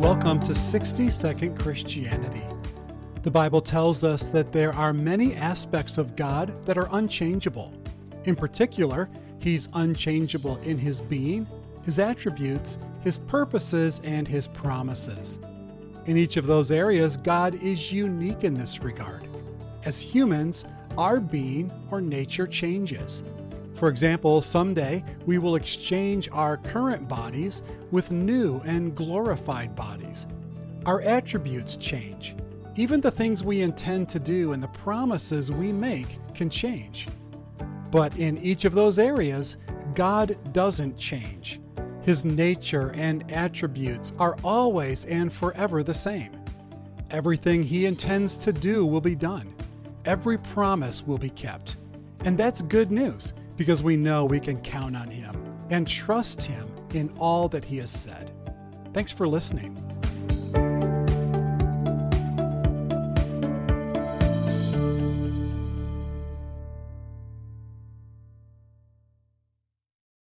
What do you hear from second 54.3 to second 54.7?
can